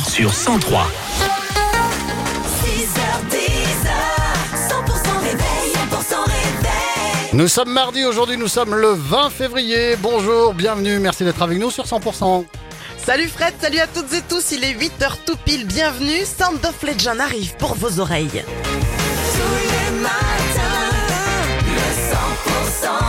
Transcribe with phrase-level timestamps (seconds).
[0.00, 0.86] sur 103.
[2.64, 3.36] 6h10,
[4.56, 7.34] 100% réveil, 100% réveil.
[7.34, 9.96] Nous sommes mardi, aujourd'hui nous sommes le 20 février.
[9.96, 12.46] Bonjour, bienvenue, merci d'être avec nous sur 100%.
[13.04, 16.82] Salut Fred, salut à toutes et tous, il est 8h tout pile, bienvenue, Sound of
[16.82, 18.30] Legend arrive pour vos oreilles.
[18.30, 20.88] Tous les matins,
[21.66, 23.01] le 100%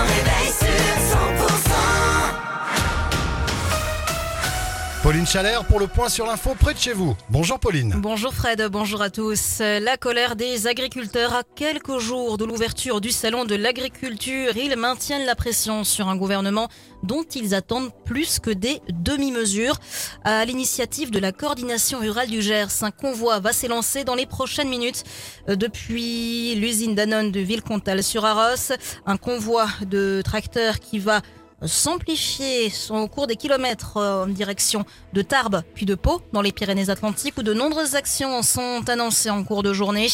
[5.13, 7.15] Pauline Chalère pour le point sur l'info près de chez vous.
[7.29, 7.93] Bonjour Pauline.
[7.97, 9.59] Bonjour Fred, bonjour à tous.
[9.59, 15.27] La colère des agriculteurs à quelques jours de l'ouverture du salon de l'agriculture, ils maintiennent
[15.27, 16.67] la pression sur un gouvernement
[17.03, 19.77] dont ils attendent plus que des demi-mesures.
[20.23, 24.69] À l'initiative de la coordination rurale du Gers, un convoi va s'élancer dans les prochaines
[24.69, 25.03] minutes
[25.47, 28.73] depuis l'usine Danone de Villecontal sur Arros.
[29.05, 31.21] Un convoi de tracteurs qui va
[31.65, 36.51] s'amplifier au cours des kilomètres euh, en direction de Tarbes puis de Pau dans les
[36.51, 40.07] Pyrénées-Atlantiques où de nombreuses actions sont annoncées en cours de journée.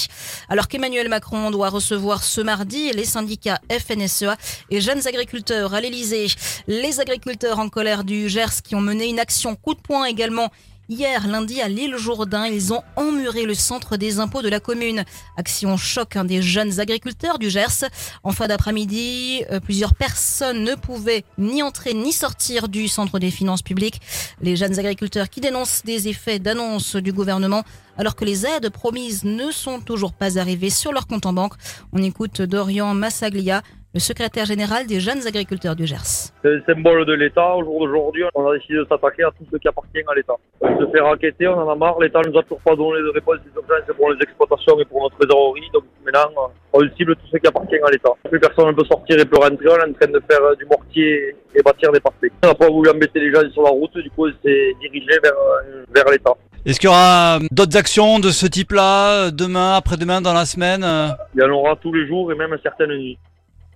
[0.49, 4.37] Alors qu'Emmanuel Macron doit recevoir ce mardi les syndicats FNSEA
[4.69, 6.27] et jeunes agriculteurs à l'Elysée.
[6.67, 10.49] Les agriculteurs en colère du Gers qui ont mené une action coup de poing également
[10.91, 15.03] Hier, lundi, à l'île Jourdain, ils ont emmuré le centre des impôts de la commune.
[15.37, 17.85] Action choc des jeunes agriculteurs du Gers.
[18.23, 23.29] En fin d'après-midi, euh, plusieurs personnes ne pouvaient ni entrer ni sortir du centre des
[23.29, 24.01] finances publiques.
[24.41, 27.63] Les jeunes agriculteurs qui dénoncent des effets d'annonce du gouvernement
[27.95, 31.53] alors que les aides promises ne sont toujours pas arrivées sur leur compte en banque.
[31.93, 33.61] On écoute Dorian Massaglia,
[33.93, 36.29] le secrétaire général des jeunes agriculteurs du Gers.
[36.43, 37.55] C'est le symbole de l'État.
[37.55, 40.35] Au jour d'aujourd'hui, on a décidé de s'attaquer à tout ce qui appartient à l'État.
[40.61, 41.99] On se fait raqueter, on en a marre.
[41.99, 45.17] L'État nous a toujours pas donné de réponse d'urgence pour les exploitations et pour notre
[45.17, 45.69] trésorerie.
[45.73, 48.11] Donc maintenant, on cible tout ce qui appartient à l'État.
[48.29, 49.67] Plus personne ne peut sortir et peut rentrer.
[49.67, 52.31] On est en train de faire du mortier et bâtir des parfaits.
[52.43, 53.97] On n'a pas voulu embêter les gens sur la route.
[53.97, 55.33] Du coup, on s'est dirigé vers,
[55.95, 56.33] vers l'État.
[56.63, 60.85] Est-ce qu'il y aura d'autres actions de ce type-là demain, après-demain, dans la semaine?
[61.33, 63.17] Il y en aura tous les jours et même certaines nuits.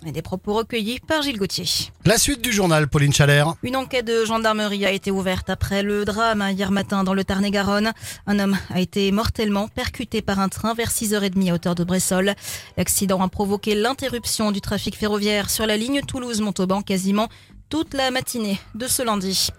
[0.05, 1.65] Et des propos recueillis par Gilles Gauthier.
[2.03, 3.53] La suite du journal Pauline Chalère.
[3.63, 7.93] Une enquête de gendarmerie a été ouverte après le drame hier matin dans le Tarn-et-Garonne.
[8.27, 12.33] Un homme a été mortellement percuté par un train vers 6h30 à hauteur de Bressol.
[12.75, 17.29] L'accident a provoqué l'interruption du trafic ferroviaire sur la ligne Toulouse-Montauban quasiment
[17.73, 19.49] toute la matinée de ce lundi.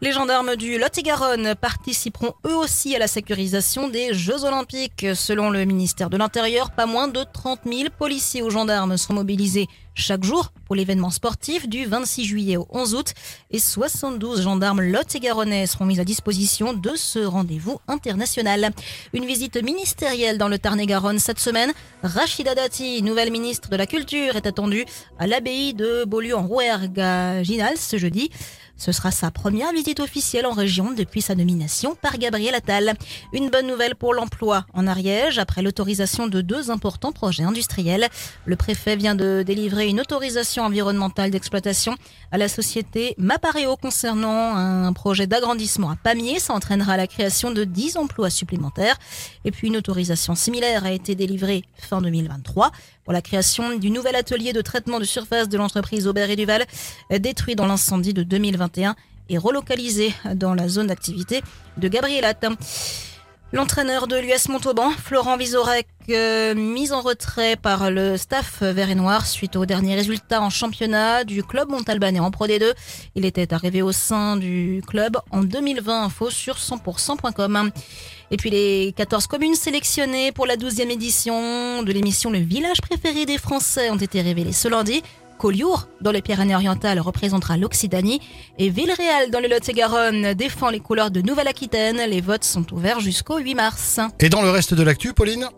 [0.00, 5.06] Les gendarmes du Lot-et-Garonne participeront eux aussi à la sécurisation des Jeux Olympiques.
[5.14, 9.68] Selon le ministère de l'Intérieur, pas moins de 30 000 policiers ou gendarmes seront mobilisés
[10.00, 13.14] chaque jour pour l'événement sportif du 26 juillet au 11 août
[13.50, 18.70] et 72 gendarmes Lot-et-Garonnais seront mis à disposition de ce rendez-vous international.
[19.12, 21.72] Une visite ministérielle dans le Tarn-et-Garonne cette semaine.
[22.02, 24.86] Rachida Dati, nouvelle ministre de la Culture, est attendue
[25.18, 27.42] à l'abbaye de Beaulieu en Rouergue à
[27.76, 28.30] ce jeudi.
[28.80, 32.94] Ce sera sa première visite officielle en région depuis sa nomination par Gabriel Attal.
[33.34, 38.08] Une bonne nouvelle pour l'emploi en Ariège après l'autorisation de deux importants projets industriels.
[38.46, 41.94] Le préfet vient de délivrer une autorisation environnementale d'exploitation
[42.32, 46.38] à la société Mapareo concernant un projet d'agrandissement à Pamiers.
[46.38, 48.96] Ça entraînera la création de 10 emplois supplémentaires.
[49.44, 52.70] Et puis une autorisation similaire a été délivrée fin 2023
[53.04, 56.64] pour la création du nouvel atelier de traitement de surface de l'entreprise Aubert et Duval,
[57.10, 58.22] détruit dans l'incendie de
[58.70, 58.96] 2021
[59.28, 61.42] et relocalisé dans la zone d'activité
[61.76, 62.34] de Gabrielat.
[63.52, 68.94] L'entraîneur de l'US Montauban, Florent Vizorek, euh, mis en retrait par le staff vert et
[68.94, 72.72] noir suite aux derniers résultats en championnat du club montalbanais en Pro D2.
[73.16, 77.72] Il était arrivé au sein du club en 2020, info sur 100%.com.
[78.30, 83.26] Et puis les 14 communes sélectionnées pour la 12e édition de l'émission Le village préféré
[83.26, 85.02] des Français ont été révélées ce lundi.
[85.40, 88.20] Collioure, dans les Pyrénées-Orientales, représentera l'Occitanie
[88.58, 91.98] et Villeréal, dans le Lot-et-Garonne, défend les couleurs de Nouvelle-Aquitaine.
[92.10, 94.00] Les votes sont ouverts jusqu'au 8 mars.
[94.20, 95.48] Et dans le reste de l'actu, Pauline?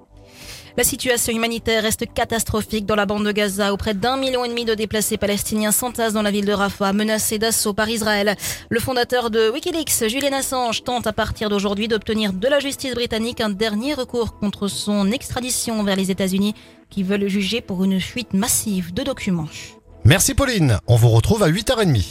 [0.78, 4.48] La situation humanitaire reste catastrophique dans la bande de Gaza, où près d'un million et
[4.48, 8.36] demi de déplacés palestiniens s'entassent dans la ville de Rafah, menacés d'assaut par Israël.
[8.70, 13.42] Le fondateur de Wikileaks, Julian Assange, tente à partir d'aujourd'hui d'obtenir de la justice britannique
[13.42, 16.54] un dernier recours contre son extradition vers les États-Unis,
[16.88, 19.48] qui veulent le juger pour une fuite massive de documents.
[20.04, 22.02] Merci Pauline, on vous retrouve à 8h30.